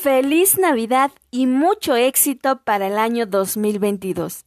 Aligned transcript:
Feliz 0.00 0.58
Navidad 0.58 1.10
y 1.32 1.46
mucho 1.46 1.96
éxito 1.96 2.60
para 2.62 2.86
el 2.86 2.98
año 2.98 3.26
2022. 3.26 4.44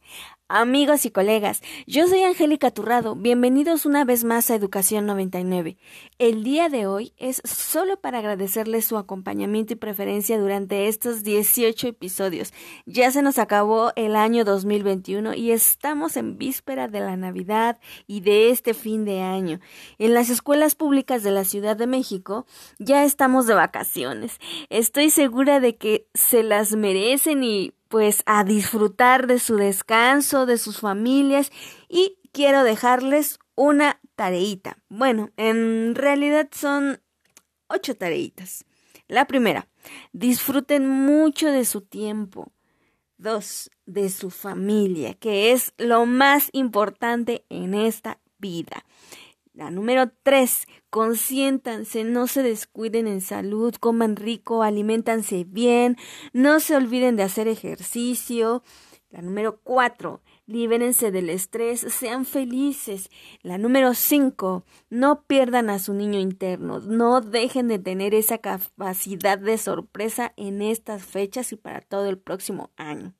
Amigos 0.54 1.06
y 1.06 1.10
colegas, 1.10 1.62
yo 1.86 2.06
soy 2.06 2.24
Angélica 2.24 2.70
Turrado. 2.70 3.14
Bienvenidos 3.16 3.86
una 3.86 4.04
vez 4.04 4.22
más 4.22 4.50
a 4.50 4.54
Educación 4.54 5.06
99. 5.06 5.78
El 6.18 6.44
día 6.44 6.68
de 6.68 6.86
hoy 6.86 7.14
es 7.16 7.40
solo 7.42 7.98
para 7.98 8.18
agradecerles 8.18 8.84
su 8.84 8.98
acompañamiento 8.98 9.72
y 9.72 9.76
preferencia 9.76 10.38
durante 10.38 10.88
estos 10.88 11.22
18 11.22 11.88
episodios. 11.88 12.52
Ya 12.84 13.10
se 13.10 13.22
nos 13.22 13.38
acabó 13.38 13.92
el 13.96 14.14
año 14.14 14.44
2021 14.44 15.32
y 15.32 15.52
estamos 15.52 16.18
en 16.18 16.36
víspera 16.36 16.86
de 16.86 17.00
la 17.00 17.16
Navidad 17.16 17.80
y 18.06 18.20
de 18.20 18.50
este 18.50 18.74
fin 18.74 19.06
de 19.06 19.22
año. 19.22 19.58
En 19.96 20.12
las 20.12 20.28
escuelas 20.28 20.74
públicas 20.74 21.22
de 21.22 21.30
la 21.30 21.44
Ciudad 21.44 21.78
de 21.78 21.86
México 21.86 22.44
ya 22.78 23.04
estamos 23.04 23.46
de 23.46 23.54
vacaciones. 23.54 24.38
Estoy 24.68 25.08
segura 25.08 25.60
de 25.60 25.76
que 25.76 26.08
se 26.12 26.42
las 26.42 26.72
merecen 26.72 27.42
y 27.42 27.72
pues 27.92 28.22
a 28.24 28.42
disfrutar 28.42 29.26
de 29.26 29.38
su 29.38 29.56
descanso, 29.56 30.46
de 30.46 30.56
sus 30.56 30.80
familias 30.80 31.52
y 31.90 32.16
quiero 32.32 32.64
dejarles 32.64 33.38
una 33.54 34.00
tareita. 34.16 34.78
Bueno, 34.88 35.28
en 35.36 35.94
realidad 35.94 36.48
son 36.52 37.02
ocho 37.66 37.94
tareitas. 37.94 38.64
La 39.08 39.26
primera, 39.26 39.68
disfruten 40.14 40.88
mucho 40.88 41.48
de 41.48 41.66
su 41.66 41.82
tiempo. 41.82 42.50
Dos, 43.18 43.70
de 43.84 44.08
su 44.08 44.30
familia, 44.30 45.12
que 45.12 45.52
es 45.52 45.74
lo 45.76 46.06
más 46.06 46.48
importante 46.52 47.44
en 47.50 47.74
esta 47.74 48.22
vida. 48.38 48.86
La 49.54 49.70
número 49.70 50.10
tres, 50.22 50.66
consiéntanse, 50.88 52.04
no 52.04 52.26
se 52.26 52.42
descuiden 52.42 53.06
en 53.06 53.20
salud, 53.20 53.74
coman 53.74 54.16
rico, 54.16 54.62
aliméntanse 54.62 55.44
bien, 55.44 55.98
no 56.32 56.58
se 56.58 56.74
olviden 56.74 57.16
de 57.16 57.24
hacer 57.24 57.48
ejercicio. 57.48 58.62
La 59.10 59.20
número 59.20 59.60
cuatro, 59.62 60.22
libérense 60.46 61.10
del 61.10 61.28
estrés, 61.28 61.80
sean 61.80 62.24
felices. 62.24 63.10
La 63.42 63.58
número 63.58 63.92
cinco, 63.92 64.64
no 64.88 65.24
pierdan 65.24 65.68
a 65.68 65.78
su 65.78 65.92
niño 65.92 66.18
interno, 66.18 66.80
no 66.80 67.20
dejen 67.20 67.68
de 67.68 67.78
tener 67.78 68.14
esa 68.14 68.38
capacidad 68.38 69.36
de 69.36 69.58
sorpresa 69.58 70.32
en 70.36 70.62
estas 70.62 71.04
fechas 71.04 71.52
y 71.52 71.56
para 71.56 71.82
todo 71.82 72.06
el 72.06 72.18
próximo 72.18 72.70
año. 72.76 73.12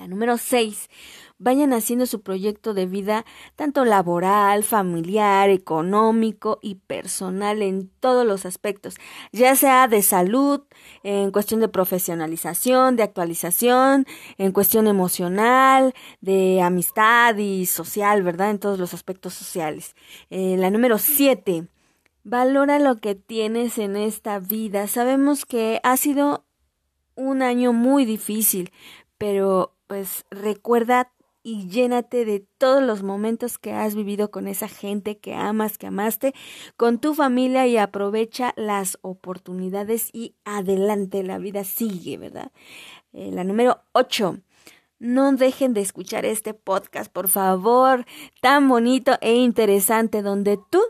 La 0.00 0.08
número 0.08 0.38
seis, 0.38 0.88
vayan 1.36 1.74
haciendo 1.74 2.06
su 2.06 2.22
proyecto 2.22 2.72
de 2.72 2.86
vida 2.86 3.26
tanto 3.54 3.84
laboral, 3.84 4.64
familiar, 4.64 5.50
económico 5.50 6.58
y 6.62 6.76
personal 6.76 7.60
en 7.60 7.90
todos 8.00 8.26
los 8.26 8.46
aspectos, 8.46 8.94
ya 9.30 9.54
sea 9.56 9.88
de 9.88 10.00
salud, 10.00 10.62
en 11.02 11.30
cuestión 11.32 11.60
de 11.60 11.68
profesionalización, 11.68 12.96
de 12.96 13.02
actualización, 13.02 14.06
en 14.38 14.52
cuestión 14.52 14.86
emocional, 14.86 15.92
de 16.22 16.62
amistad 16.62 17.36
y 17.36 17.66
social, 17.66 18.22
¿verdad? 18.22 18.52
En 18.52 18.58
todos 18.58 18.78
los 18.78 18.94
aspectos 18.94 19.34
sociales. 19.34 19.96
Eh, 20.30 20.56
la 20.56 20.70
número 20.70 20.96
siete, 20.96 21.68
valora 22.24 22.78
lo 22.78 22.96
que 23.00 23.16
tienes 23.16 23.76
en 23.76 23.96
esta 23.96 24.38
vida. 24.38 24.86
Sabemos 24.86 25.44
que 25.44 25.78
ha 25.82 25.98
sido 25.98 26.46
un 27.16 27.42
año 27.42 27.74
muy 27.74 28.06
difícil, 28.06 28.72
pero 29.18 29.74
pues 29.90 30.24
recuerda 30.30 31.10
y 31.42 31.68
llénate 31.68 32.24
de 32.24 32.46
todos 32.58 32.80
los 32.80 33.02
momentos 33.02 33.58
que 33.58 33.72
has 33.72 33.96
vivido 33.96 34.30
con 34.30 34.46
esa 34.46 34.68
gente 34.68 35.18
que 35.18 35.34
amas, 35.34 35.78
que 35.78 35.88
amaste, 35.88 36.32
con 36.76 37.00
tu 37.00 37.12
familia 37.12 37.66
y 37.66 37.76
aprovecha 37.76 38.54
las 38.54 38.98
oportunidades 39.02 40.10
y 40.12 40.36
adelante, 40.44 41.24
la 41.24 41.38
vida 41.38 41.64
sigue, 41.64 42.18
¿verdad? 42.18 42.52
Eh, 43.12 43.32
la 43.32 43.42
número 43.42 43.80
8. 43.90 44.38
No 45.00 45.32
dejen 45.32 45.74
de 45.74 45.80
escuchar 45.80 46.24
este 46.24 46.54
podcast, 46.54 47.12
por 47.12 47.26
favor, 47.26 48.06
tan 48.40 48.68
bonito 48.68 49.18
e 49.20 49.34
interesante, 49.34 50.22
donde 50.22 50.56
tú 50.70 50.80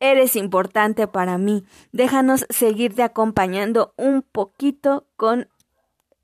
eres 0.00 0.34
importante 0.34 1.06
para 1.06 1.38
mí. 1.38 1.62
Déjanos 1.92 2.46
seguirte 2.50 3.04
acompañando 3.04 3.94
un 3.96 4.22
poquito 4.22 5.06
con 5.14 5.48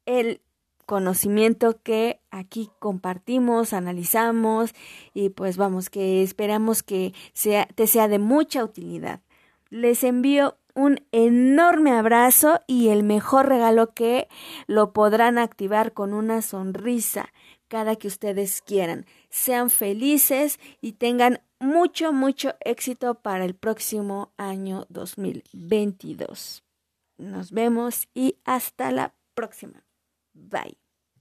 el 0.07 0.41
conocimiento 0.87 1.81
que 1.83 2.21
aquí 2.31 2.71
compartimos, 2.79 3.73
analizamos 3.73 4.73
y 5.13 5.31
pues 5.31 5.57
vamos, 5.57 5.91
que 5.91 6.23
esperamos 6.23 6.83
que 6.83 7.13
te 7.75 7.87
sea 7.87 8.09
de 8.09 8.19
mucha 8.19 8.65
utilidad. 8.65 9.21
Les 9.69 10.05
envío 10.05 10.57
un 10.75 11.01
enorme 11.11 11.91
abrazo 11.91 12.61
y 12.67 12.89
el 12.89 13.03
mejor 13.03 13.49
regalo 13.49 13.95
que 13.95 14.29
lo 14.67 14.93
podrán 14.93 15.39
activar 15.39 15.93
con 15.93 16.13
una 16.15 16.43
sonrisa 16.43 17.33
cada 17.69 17.97
que 17.97 18.09
ustedes 18.09 18.63
quieran. 18.63 19.07
Sean 19.29 19.71
felices 19.71 20.61
y 20.81 20.93
tengan 20.93 21.41
mucho, 21.59 22.13
mucho 22.13 22.55
éxito 22.61 23.15
para 23.15 23.45
el 23.45 23.55
próximo 23.55 24.33
año 24.37 24.87
2022. 24.91 26.63
Nos 27.19 27.51
vemos 27.51 28.09
y 28.15 28.37
hasta 28.45 28.93
la 28.93 29.15
próxima. 29.35 29.86
Bye. 30.37 30.77